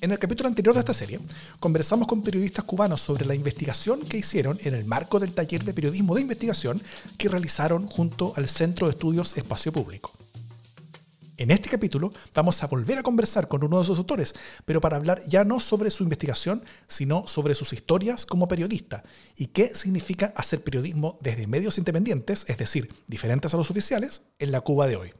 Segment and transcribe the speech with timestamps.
[0.00, 1.18] En el capítulo anterior de esta serie,
[1.58, 5.74] conversamos con periodistas cubanos sobre la investigación que hicieron en el marco del taller de
[5.74, 6.80] periodismo de investigación
[7.16, 10.12] que realizaron junto al Centro de Estudios Espacio Público.
[11.36, 14.96] En este capítulo vamos a volver a conversar con uno de sus autores, pero para
[14.96, 19.02] hablar ya no sobre su investigación, sino sobre sus historias como periodista
[19.34, 24.52] y qué significa hacer periodismo desde medios independientes, es decir, diferentes a los oficiales, en
[24.52, 25.12] la Cuba de hoy.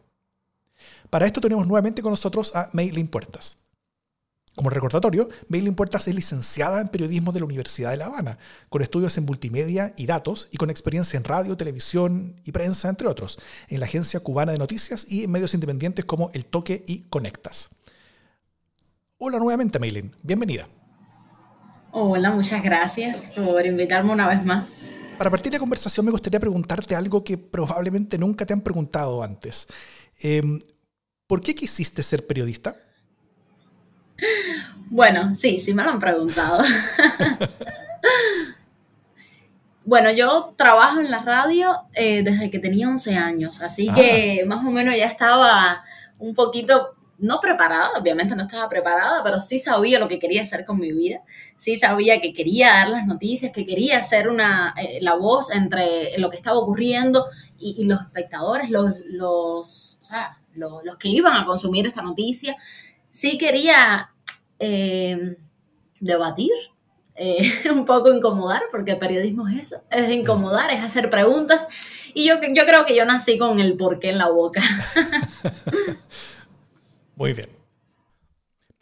[1.10, 3.58] Para esto tenemos nuevamente con nosotros a Maylin Puertas.
[4.58, 8.82] Como recordatorio, Maylin Puertas es licenciada en periodismo de la Universidad de La Habana, con
[8.82, 13.38] estudios en multimedia y datos y con experiencia en radio, televisión y prensa, entre otros,
[13.68, 17.68] en la Agencia Cubana de Noticias y en medios independientes como El Toque y Conectas.
[19.18, 20.16] Hola nuevamente, Maylin.
[20.24, 20.66] Bienvenida.
[21.92, 24.72] Hola, muchas gracias por invitarme una vez más.
[25.18, 29.22] Para partir de la conversación me gustaría preguntarte algo que probablemente nunca te han preguntado
[29.22, 29.68] antes.
[30.18, 30.58] Em,
[31.28, 32.87] ¿Por qué quisiste ser periodista?
[34.90, 36.64] Bueno, sí, sí me lo han preguntado.
[39.84, 44.46] bueno, yo trabajo en la radio eh, desde que tenía 11 años, así que ah.
[44.46, 45.84] más o menos ya estaba
[46.18, 50.64] un poquito, no preparada, obviamente no estaba preparada, pero sí sabía lo que quería hacer
[50.64, 51.20] con mi vida,
[51.58, 56.18] sí sabía que quería dar las noticias, que quería ser una, eh, la voz entre
[56.18, 57.26] lo que estaba ocurriendo
[57.60, 60.00] y, los espectadores, los, los,
[60.54, 62.56] los, los que iban a consumir esta noticia
[63.10, 64.10] sí quería
[64.58, 65.36] eh,
[66.00, 66.52] debatir,
[67.14, 71.68] eh, un poco incomodar, porque el periodismo es eso, es incomodar, es hacer preguntas.
[72.14, 74.62] Y yo, yo creo que yo nací con el porqué en la boca.
[77.16, 77.48] Muy bien.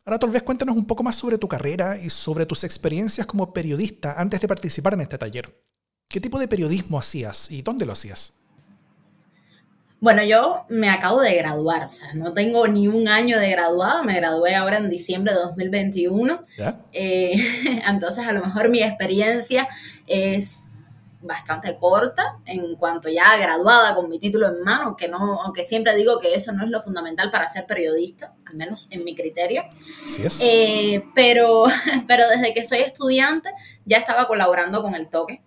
[0.05, 3.53] Ahora tal vez cuéntanos un poco más sobre tu carrera y sobre tus experiencias como
[3.53, 5.53] periodista antes de participar en este taller.
[6.09, 8.35] ¿Qué tipo de periodismo hacías y dónde lo hacías?
[9.99, 14.05] Bueno, yo me acabo de graduar, o sea, no tengo ni un año de graduado,
[14.05, 16.43] me gradué ahora en diciembre de 2021.
[16.93, 17.35] Eh,
[17.89, 19.67] entonces, a lo mejor mi experiencia
[20.07, 20.69] es
[21.23, 25.97] bastante corta en cuanto ya graduada con mi título en mano, aunque, no, aunque siempre
[25.97, 29.65] digo que eso no es lo fundamental para ser periodista, al menos en mi criterio.
[30.41, 31.65] Eh, pero,
[32.07, 33.51] pero desde que soy estudiante
[33.87, 35.43] ya estaba colaborando con el toque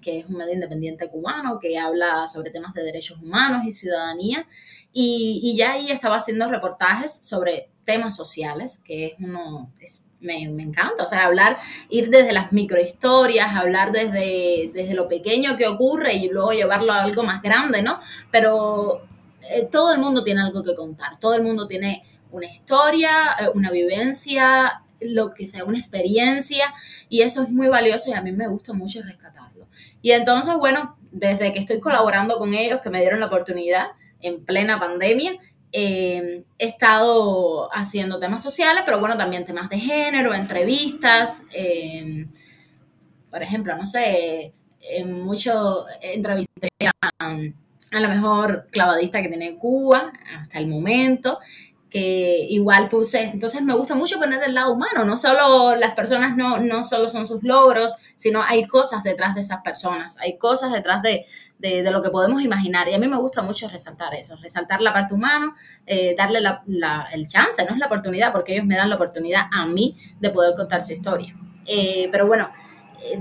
[0.00, 4.46] que es un medio independiente cubano que habla sobre temas de derechos humanos y ciudadanía.
[4.92, 9.72] Y, ya ahí estaba haciendo reportajes sobre temas sociales, que es uno,
[10.20, 15.66] me, encanta, o sea, hablar, ir desde las microhistorias, hablar desde, desde lo pequeño que
[15.66, 18.00] ocurre y luego llevarlo a algo más grande, ¿no?
[18.30, 19.02] Pero
[19.50, 23.10] eh, todo el mundo tiene algo que contar, todo el mundo tiene una historia,
[23.40, 26.74] eh, una vivencia, lo que sea, una experiencia,
[27.08, 29.48] y eso es muy valioso y a mí me gusta mucho rescatar.
[30.02, 33.88] Y entonces, bueno, desde que estoy colaborando con ellos, que me dieron la oportunidad
[34.20, 35.32] en plena pandemia,
[35.72, 42.26] eh, he estado haciendo temas sociales, pero bueno, también temas de género, entrevistas, eh,
[43.30, 46.68] por ejemplo, no sé, en mucho entrevisté
[47.02, 47.10] a,
[47.90, 51.38] a la mejor clavadista que tiene Cuba hasta el momento,
[51.90, 56.36] que igual puse, entonces me gusta mucho poner el lado humano, no solo las personas
[56.36, 60.72] no, no solo son sus logros, sino hay cosas detrás de esas personas, hay cosas
[60.72, 61.24] detrás de,
[61.58, 64.92] de, lo que podemos imaginar y a mí me gusta mucho resaltar eso, resaltar la
[64.92, 65.54] parte humana,
[65.86, 69.46] eh, darle la, el chance, no es la oportunidad, porque ellos me dan la oportunidad
[69.50, 71.34] a mí de poder contar su historia.
[71.64, 72.50] Eh, pero bueno,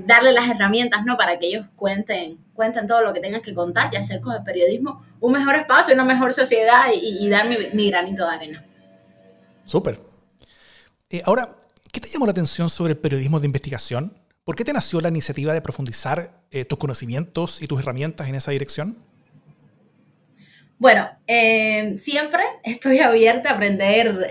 [0.05, 1.17] darle las herramientas, ¿no?
[1.17, 4.43] Para que ellos cuenten, cuenten todo lo que tengan que contar y hacer con el
[4.43, 8.65] periodismo un mejor espacio, una mejor sociedad y, dar mi, granito de arena.
[9.65, 9.99] Súper.
[11.09, 11.49] Eh, ahora,
[11.91, 14.17] ¿qué te llamó la atención sobre el periodismo de investigación?
[14.43, 18.35] ¿Por qué te nació la iniciativa de profundizar eh, tus conocimientos y tus herramientas en
[18.35, 18.97] esa dirección?
[20.79, 21.09] Bueno,
[21.97, 24.27] siempre estoy abierta a aprender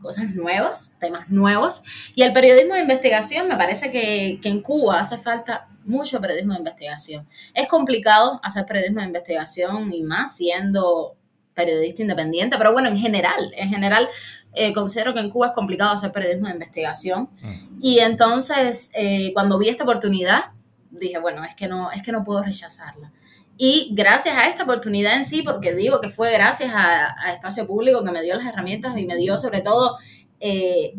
[0.00, 1.82] cosas nuevas, temas nuevos.
[2.14, 6.60] Y el periodismo de investigación, me parece que, en Cuba hace falta mucho periodismo de
[6.60, 7.26] investigación.
[7.54, 11.16] Es complicado hacer periodismo de investigación y más siendo
[11.54, 14.08] periodista independiente, pero bueno, en general, en general
[14.52, 17.30] eh, considero que en Cuba es complicado hacer periodismo de investigación.
[17.42, 17.78] Mm.
[17.80, 20.52] Y entonces, eh, cuando vi esta oportunidad,
[20.90, 23.12] dije, bueno, es que no, es que no puedo rechazarla.
[23.60, 28.04] Y gracias a esta oportunidad en sí, porque digo que fue gracias a, Espacio Público
[28.04, 29.98] que me dio las herramientas y me dio sobre todo
[30.38, 30.94] eh,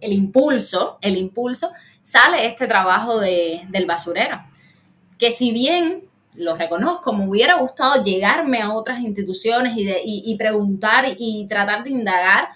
[0.00, 1.70] el impulso, el impulso,
[2.02, 4.42] sale este trabajo de, del basurero.
[5.18, 10.36] Que si bien lo reconozco, me hubiera gustado llegarme a otras instituciones y, de, y
[10.36, 12.48] preguntar y tratar de indagar,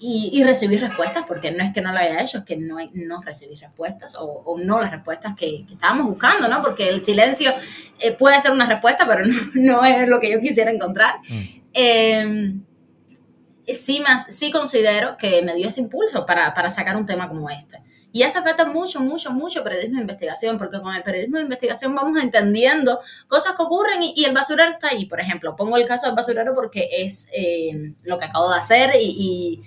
[0.00, 3.20] y, recibir respuestas, porque no es que no lo haya hecho, es que no, no
[3.20, 6.62] recibí respuestas o, no las respuestas que, estábamos buscando, ¿no?
[6.62, 7.52] Porque el silencio
[7.98, 9.24] eh, puede ser una respuesta, pero
[9.54, 11.16] no, es lo que yo quisiera encontrar.
[11.28, 11.42] Mm.
[11.72, 12.62] Em,
[13.66, 17.50] sí, más, sí considero que me dio ese impulso para, para sacar un tema como
[17.50, 17.82] este.
[18.10, 21.94] Y hace falta mucho, mucho, mucho periodismo de investigación, porque con el periodismo de investigación
[21.94, 25.04] vamos entendiendo cosas que ocurren y, el basurero está ahí.
[25.04, 28.94] Por ejemplo, pongo el caso del basurero porque es eh, lo que acabo de hacer
[28.98, 29.62] y, y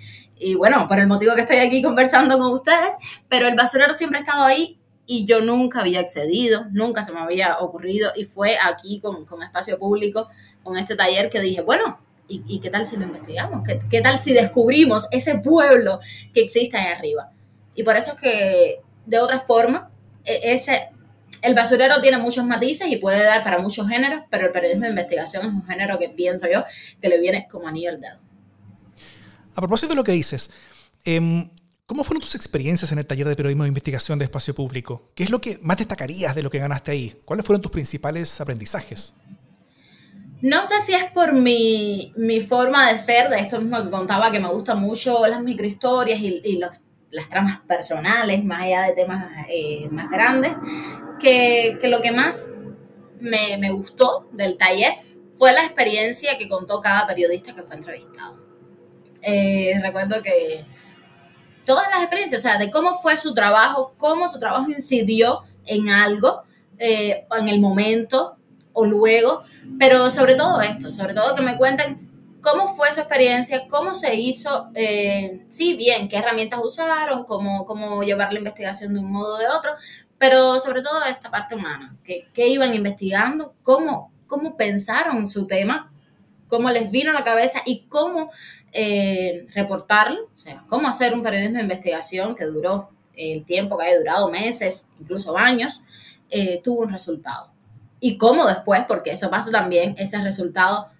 [0.58, 2.94] bueno, por el motivo que estoy aquí conversando con ustedes,
[3.28, 7.20] pero el basurero siempre ha estado ahí y yo nunca había accedido, nunca se me
[7.20, 10.28] había ocurrido y fue aquí con, con espacio público,
[10.62, 13.62] con este taller que dije, bueno, ¿y, y qué tal si lo investigamos?
[13.66, 16.00] ¿Qué, ¿Qué, tal si descubrimos ese pueblo
[16.32, 17.30] que existe ahí arriba?
[17.74, 19.90] Y por eso es que, de otra forma,
[20.24, 20.90] e, ese,
[21.42, 24.90] el basurero tiene muchos matices y puede dar para muchos géneros, pero el periodismo de
[24.90, 26.64] investigación es un género que pienso yo
[27.00, 28.21] que le viene como anillo al dedo.
[29.54, 30.50] A propósito de lo que dices,
[31.04, 31.50] em,
[31.86, 35.10] ¿cómo fueron tus experiencias en el taller de periodismo de investigación de espacio público?
[35.14, 37.20] ¿Qué es lo que más destacarías de lo que ganaste ahí?
[37.24, 39.14] ¿Cuáles fueron tus principales aprendizajes?
[40.40, 42.12] No sé si es por mi,
[42.48, 46.58] forma de ser, de esto mismo que contaba, que me gustan mucho las microhistorias y,
[47.10, 50.56] las tramas personales, más allá de temas eh, más grandes,
[51.20, 52.48] que, lo que más
[53.20, 54.94] me, me gustó del taller
[55.30, 58.41] fue la experiencia que contó cada periodista que fue entrevistado.
[59.22, 60.64] Eh, recuerdo que
[61.64, 65.90] todas las experiencias, o sea, de cómo fue su trabajo, cómo su trabajo incidió en
[65.90, 66.42] algo,
[66.78, 68.36] eh, en el momento
[68.72, 69.42] o luego,
[69.78, 72.10] pero sobre todo esto, sobre todo que me cuenten
[72.40, 78.02] cómo fue su experiencia, cómo se hizo, eh, sí, bien, qué herramientas usaron, cómo, cómo
[78.02, 79.72] llevar la investigación de un modo o de otro,
[80.18, 85.91] pero sobre todo esta parte humana, qué, iban investigando, cómo, cómo pensaron su tema
[86.52, 88.30] cómo les vino a la cabeza y cómo
[88.72, 93.86] eh, reportarlo, o sea, cómo hacer un periodismo de investigación que duró el tiempo que
[93.86, 95.84] haya durado meses, incluso años,
[96.28, 97.50] eh, tuvo un resultado.
[98.00, 100.90] Y cómo después, porque eso pasa también, ese resultado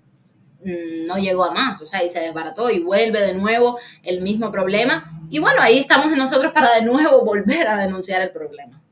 [0.65, 4.23] mm, no llegó a más, o sea, y se desbarató y vuelve de nuevo el
[4.23, 5.21] mismo problema.
[5.29, 8.83] Y bueno, ahí estamos nosotros para de nuevo volver a denunciar el problema.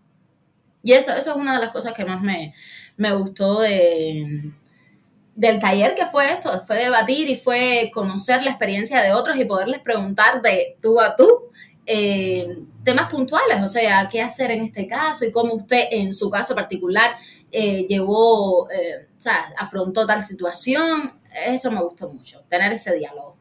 [0.83, 2.53] Y eso, eso es una de las cosas que más me,
[2.99, 4.53] me gustó de,
[5.41, 9.47] del taller que fue esto, fue debatir y fue conocer la experiencia de otros y
[9.47, 11.51] poderles preguntar de tú a tú
[11.87, 12.47] eh,
[12.85, 16.55] temas puntuales, o sea, qué hacer en este caso y cómo usted en su caso
[16.55, 17.13] particular
[17.51, 21.19] eh, llevó, eh, o sea, afrontó tal situación.
[21.47, 23.35] Eso me gustó mucho, tener ese diálogo.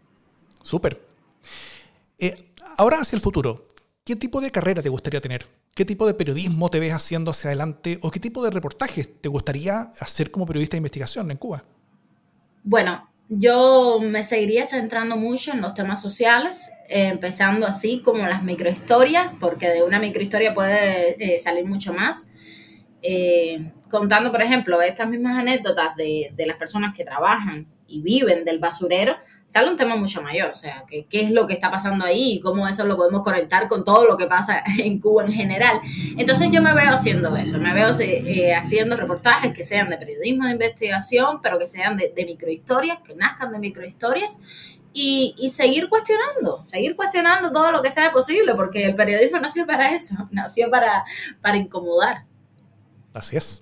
[0.63, 1.01] Súper.
[2.77, 3.67] ahora hacia el futuro,
[4.05, 5.45] ¿qué tipo de carrera te gustaría tener?
[5.75, 7.99] ¿Qué tipo de periodismo te ves haciendo hacia adelante?
[8.03, 11.65] ¿O qué tipo de reportajes te gustaría hacer como periodista de investigación en Cuba?
[12.63, 18.43] Bueno, yo me seguiría centrando mucho en los temas sociales, eh, empezando así como las
[18.43, 22.29] microhistorias, porque de una microhistoria puede eh, salir mucho más.
[23.01, 28.45] Eh, contando, por ejemplo, estas mismas anécdotas de, de las personas que trabajan y viven
[28.45, 29.15] del basurero,
[29.45, 32.39] sale un tema mucho mayor, o sea, qué es lo que está pasando ahí y
[32.39, 35.81] cómo eso lo podemos conectar con todo lo que pasa en Cuba en general.
[36.17, 40.45] Entonces yo me veo haciendo eso, me veo eh, haciendo reportajes que sean de periodismo
[40.45, 44.37] de investigación, pero que sean de, microhistorias, que nazcan de microhistorias.
[44.91, 49.67] Y, y, seguir cuestionando, seguir cuestionando todo lo que sea posible, porque el periodismo nació
[49.67, 51.05] para eso, nació para,
[51.41, 52.25] para incomodar.
[53.13, 53.61] Así es.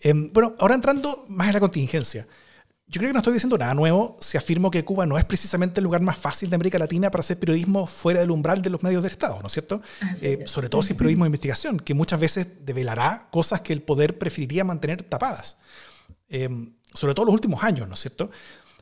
[0.00, 2.26] Em, bueno, ahora entrando más en la contingencia.
[2.90, 5.80] Yo creo que no estoy diciendo nada nuevo si afirmo que Cuba no es precisamente
[5.80, 8.82] el lugar más fácil de América Latina para hacer periodismo fuera del umbral de los
[8.82, 9.82] medios del Estado, ¿no es cierto?
[10.22, 13.82] Eh, sobre todo si es periodismo de investigación, que muchas veces develará cosas que el
[13.82, 15.58] poder preferiría mantener tapadas.
[16.30, 18.30] Em, sobre todo los últimos años, ¿no es cierto?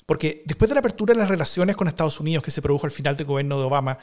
[0.06, 2.92] Porque después de la apertura de las relaciones con Estados Unidos que se produjo al
[2.92, 3.98] final del gobierno de Obama,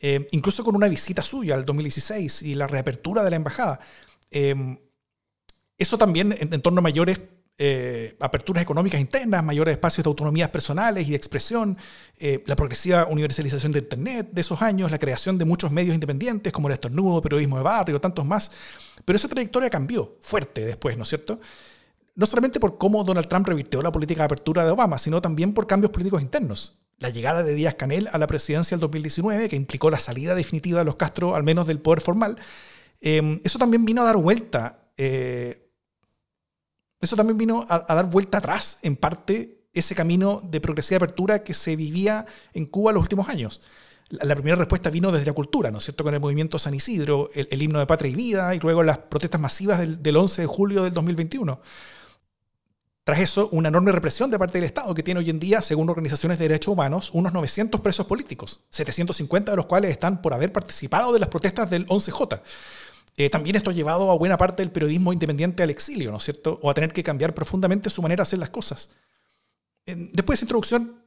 [0.00, 3.80] em, incluso con una visita suya al 2016 y la reapertura de la embajada,
[4.30, 4.78] em,
[5.78, 7.20] eso también en, en torno a mayores
[7.58, 11.78] eh, aperturas económicas internas, mayores espacios de autonomías personales y de expresión,
[12.18, 16.52] eh, la progresiva universalización de Internet de esos años, la creación de muchos medios independientes
[16.52, 18.52] como el Estornudo, Periodismo de Barrio, tantos más.
[19.06, 21.40] Pero esa trayectoria cambió fuerte después, ¿no es cierto?
[22.14, 25.54] No solamente por cómo Donald Trump revirtió la política de apertura de Obama, sino también
[25.54, 26.80] por cambios políticos internos.
[26.98, 30.80] La llegada de Díaz Canel a la presidencia del 2019, que implicó la salida definitiva
[30.80, 32.36] de los Castro, al menos del poder formal,
[33.00, 34.82] eh, eso también vino a dar vuelta
[37.06, 41.54] eso también vino a, dar vuelta atrás, en parte, ese camino de progresiva apertura que
[41.54, 43.60] se vivía en Cuba en los últimos años.
[44.08, 47.30] La, primera respuesta vino desde la cultura, ¿no es cierto?, con el movimiento San Isidro,
[47.34, 50.46] el, himno de patria y vida, y luego las protestas masivas del, del 11 de
[50.46, 51.60] julio del 2021.
[53.06, 55.88] Tras eso, una enorme represión de parte del Estado que tiene hoy en día, según
[55.88, 60.52] organizaciones de derechos humanos, unos 900 presos políticos, 750 de los cuales están por haber
[60.52, 62.40] participado de las protestas del 11J.
[63.16, 66.24] Eh, también esto ha llevado a buena parte del periodismo independiente al exilio, ¿no es
[66.24, 66.58] cierto?
[66.62, 68.90] O a tener que cambiar profundamente su manera de hacer las cosas.
[69.86, 71.02] después de esa introducción,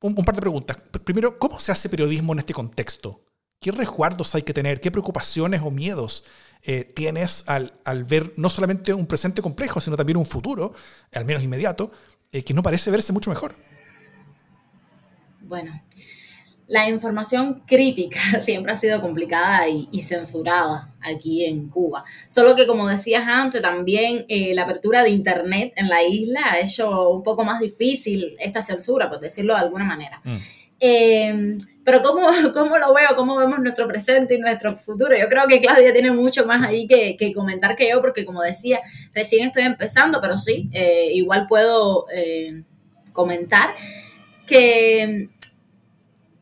[0.00, 0.76] un, par de preguntas.
[1.04, 3.24] Primero, ¿cómo se hace periodismo en este contexto?
[3.60, 4.80] ¿Qué resguardos hay que tener?
[4.80, 6.24] ¿Qué preocupaciones o miedos
[6.62, 7.72] eh, tienes al,
[8.04, 10.74] ver no solamente un presente complejo, sino también un futuro,
[11.12, 11.92] al menos inmediato,
[12.32, 13.54] eh, que no parece verse mucho mejor.
[15.42, 15.80] Bueno,
[16.68, 22.04] la información crítica siempre ha sido complicada y, censurada aquí en Cuba.
[22.28, 26.58] Solo que, como decías antes, también eh, la apertura de Internet en la isla ha
[26.58, 30.20] hecho un poco más difícil esta censura, por decirlo de alguna manera.
[30.24, 30.36] Mm.
[30.78, 33.16] Eh, pero ¿cómo, ¿cómo, lo veo?
[33.16, 35.16] ¿Cómo vemos nuestro presente y nuestro futuro?
[35.16, 38.42] Yo creo que Claudia tiene mucho más ahí que, que comentar que yo, porque como
[38.42, 38.80] decía,
[39.14, 42.62] recién estoy empezando, pero sí, eh, igual puedo eh,
[43.12, 43.70] comentar
[44.46, 45.28] que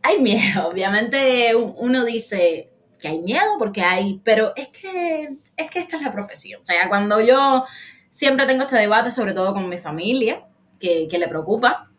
[0.04, 0.68] hay miedo.
[0.70, 2.70] Obviamente uno dice
[3.00, 6.62] que hay miedo porque hay, pero es que, es que esta es la profesión.
[6.62, 7.64] O sea, cuando yo
[8.12, 10.44] siempre tengo este debate, sobre todo con mi familia,
[10.78, 11.90] que, que le preocupa,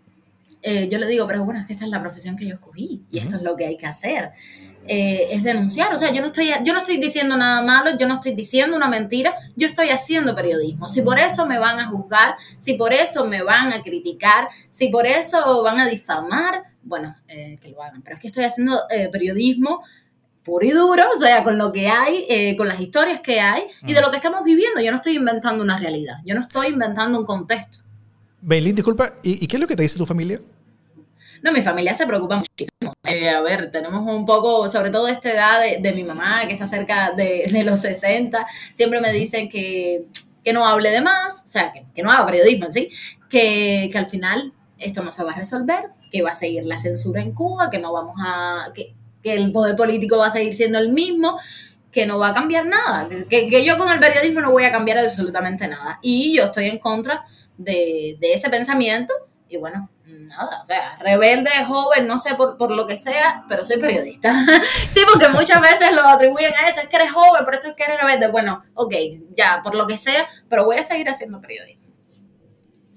[0.61, 3.03] eh, yo le digo, pero bueno, es que esta es la profesión que yo escogí
[3.09, 4.31] y esto es lo que hay que hacer.
[4.87, 8.07] Eh, es denunciar, o sea, yo no, estoy, yo no estoy diciendo nada malo, yo
[8.07, 10.87] no estoy diciendo una mentira, yo estoy haciendo periodismo.
[10.87, 14.89] Si por eso me van a juzgar, si por eso me van a criticar, si
[14.89, 18.01] por eso van a difamar, bueno, eh, que lo hagan.
[18.03, 18.79] Pero es que estoy haciendo
[19.11, 19.81] periodismo
[20.43, 23.93] puro y duro, o sea, con lo que hay, con las historias que hay y
[23.93, 24.79] de lo que estamos viviendo.
[24.81, 27.79] Yo no estoy inventando una realidad, yo no estoy inventando un contexto.
[28.47, 30.39] Beilín, disculpa, ¿y, qué es lo que te dice tu familia?
[31.45, 32.95] No, mi familia se preocupa muchísimo.
[33.03, 36.65] Eh, a ver, tenemos un poco, sobre todo esta edad de, mi mamá, que está
[36.65, 40.07] cerca de, los 60, siempre me dicen que,
[40.51, 42.89] no hable de más, o sea, que, no haga periodismo, ¿sí?
[43.29, 46.79] Que, que al final esto no se va a resolver, que va a seguir la
[46.79, 50.79] censura en Cuba, que no vamos a, que, el poder político va a seguir siendo
[50.79, 51.37] el mismo,
[51.91, 54.71] que no va a cambiar nada, que, que, yo con el periodismo no voy a
[54.71, 55.99] cambiar absolutamente nada.
[56.01, 57.23] Y yo estoy en contra
[57.55, 59.13] de, de ese pensamiento
[59.47, 63.79] y bueno, nada, o sea, rebelde, joven, no sé por, lo que sea, pero soy
[63.79, 64.45] periodista.
[64.89, 67.75] sí, porque muchas veces lo atribuyen a eso, es que eres joven, por eso es
[67.75, 68.27] que eres rebelde.
[68.27, 68.93] Bueno, ok,
[69.35, 71.85] ya, por lo que sea, pero voy a seguir haciendo periodismo.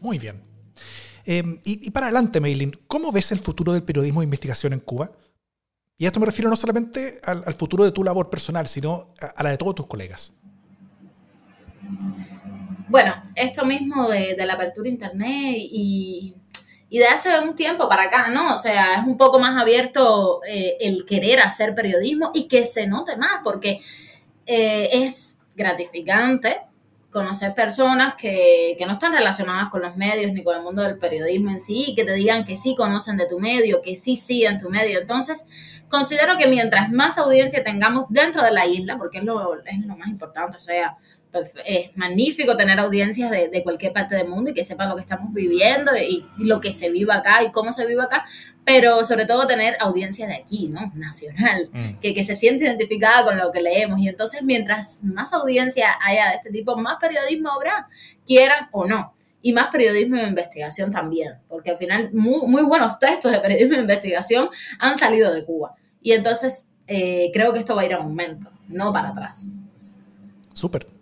[0.00, 0.43] Muy bien.
[1.25, 5.11] Em, y, para adelante, Maylin, ¿cómo ves el futuro del periodismo de investigación en Cuba?
[5.99, 9.43] Y a esto me refiero no solamente al, futuro de tu labor personal, sino a,
[9.43, 10.33] la de todos tus colegas.
[12.88, 16.38] Bueno, esto mismo de, de la apertura a Internet y
[16.90, 18.54] y de hace un tiempo para acá, ¿no?
[18.54, 22.87] O sea, es un poco más abierto eh, el querer hacer periodismo y que se
[22.87, 23.80] note más, porque
[24.47, 26.62] eh, es gratificante
[27.11, 30.99] conocer personas que, que, no están relacionadas con los medios ni con el mundo del
[30.99, 34.59] periodismo en sí, que te digan que sí conocen de tu medio, que sí siguen
[34.59, 35.00] tu medio.
[35.00, 35.47] Entonces,
[35.88, 39.97] considero que mientras más audiencia tengamos dentro de la isla, porque es lo, es lo
[39.97, 40.97] más importante, o sea,
[41.64, 45.02] es magnífico tener audiencias de, de, cualquier parte del mundo y que sepan lo que
[45.02, 48.25] estamos viviendo y, lo que se vive acá y cómo se vive acá,
[48.64, 50.80] pero sobre todo tener audiencias de aquí, ¿no?
[50.94, 51.99] Nacional, mm.
[52.00, 54.00] que, que, se siente identificada con lo que leemos.
[54.00, 57.88] Y entonces, mientras más audiencia haya de este tipo, más periodismo habrá,
[58.26, 59.14] quieran o no.
[59.40, 63.76] Y más periodismo de investigación también, porque al final muy, muy buenos textos de periodismo
[63.76, 65.76] de investigación han salido de Cuba.
[66.02, 69.50] Y entonces eh, creo que esto va a ir a aumento, no para atrás.
[70.52, 70.98] Súper.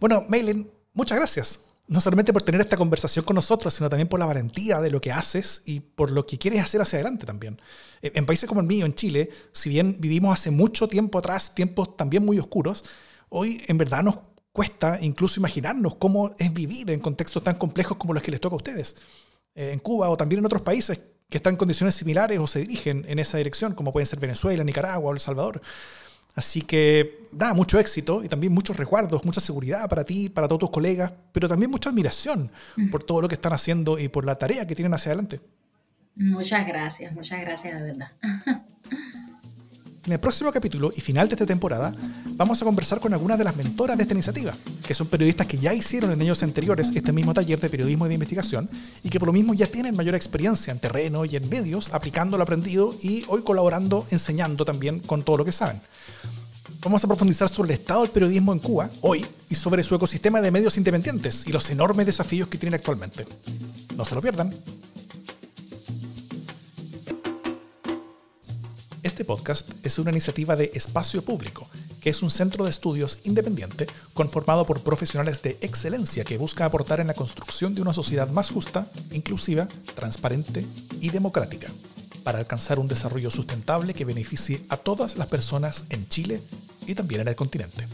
[0.00, 1.60] Bueno, Maylin, muchas gracias.
[1.86, 5.00] No solamente por tener esta conversación con nosotros, sino también por la valentía de lo
[5.00, 7.60] que haces y por lo que quieres hacer hacia adelante también.
[8.02, 11.96] En países como el mío, en Chile, si bien vivimos hace mucho tiempo atrás, tiempos
[11.96, 12.84] también muy oscuros,
[13.30, 14.18] hoy en verdad nos
[14.52, 18.54] cuesta incluso imaginarnos cómo es vivir en contextos tan complejos como los que les toca
[18.54, 18.96] a ustedes.
[19.54, 21.00] Eh, en Cuba o también en otros países
[21.30, 24.62] que están en condiciones similares o se dirigen en esa dirección, como pueden ser Venezuela,
[24.62, 25.60] Nicaragua o El Salvador.
[26.38, 30.60] Así que, nada, mucho éxito y también muchos recuerdos, mucha seguridad para ti, para todos
[30.60, 32.90] tus colegas, pero también mucha admiración mm.
[32.90, 35.40] por todo lo que están haciendo y por la tarea que tienen hacia adelante.
[36.14, 38.12] Muchas gracias, muchas gracias de verdad.
[40.08, 41.92] En el próximo capítulo y final de esta temporada
[42.30, 44.54] vamos a conversar con algunas de las mentoras de esta iniciativa,
[44.86, 48.14] que son periodistas que ya hicieron en años anteriores este mismo taller de periodismo de
[48.14, 48.70] investigación
[49.02, 52.38] y que por lo mismo ya tienen mayor experiencia en terreno y en medios aplicando
[52.38, 55.78] lo aprendido y hoy colaborando, enseñando también con todo lo que saben.
[56.80, 60.40] Vamos a profundizar sobre el estado del periodismo en Cuba hoy y sobre su ecosistema
[60.40, 63.26] de medios independientes y los enormes desafíos que tiene actualmente.
[63.94, 64.54] No se lo pierdan.
[69.18, 71.68] Este podcast es una iniciativa de Espacio Público,
[72.00, 77.00] que es un centro de estudios independiente conformado por profesionales de excelencia que busca aportar
[77.00, 80.64] en la construcción de una sociedad más justa, inclusiva, transparente
[81.00, 81.66] y democrática,
[82.22, 86.40] para alcanzar un desarrollo sustentable que beneficie a todas las personas en Chile
[86.86, 87.88] y también en el continente.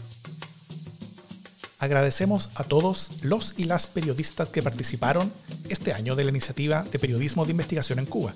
[1.79, 5.33] Agradecemos a todos los y las periodistas que participaron
[5.69, 8.35] este año de la iniciativa de periodismo de investigación en Cuba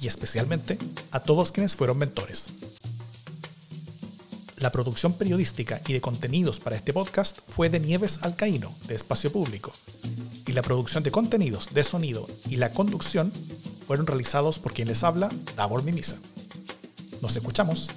[0.00, 0.78] y especialmente
[1.10, 2.46] a todos quienes fueron mentores.
[4.56, 9.30] La producción periodística y de contenidos para este podcast fue de Nieves Alcaíno, de Espacio
[9.30, 9.72] Público,
[10.46, 13.32] y la producción de contenidos de sonido y la conducción
[13.86, 16.18] fueron realizados por quien les habla, Davor Mimisa.
[17.20, 17.90] Nos escuchamos